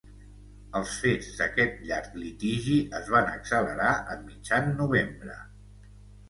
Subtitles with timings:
[0.77, 5.39] Els fets d’aquest llarg litigi es van accelerar a mitjan novembre.